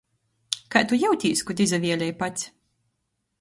[0.75, 2.49] Kai tu jiutīs, kod izavielej pats?